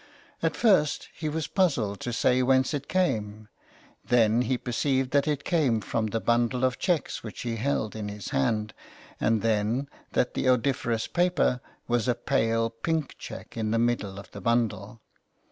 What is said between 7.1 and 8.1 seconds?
which he held in